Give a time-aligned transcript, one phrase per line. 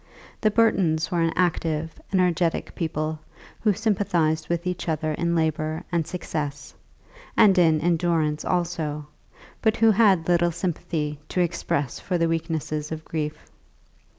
[0.41, 3.19] The Burtons were an active, energetic people
[3.59, 6.73] who sympathized with each other in labour and success,
[7.37, 9.05] and in endurance also;
[9.61, 13.45] but who had little sympathy to express for the weaknesses of grief.